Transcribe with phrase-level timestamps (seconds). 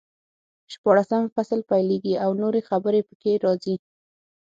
[0.73, 3.75] شپاړسم فصل پیلېږي او نورې خبرې پکې راځي.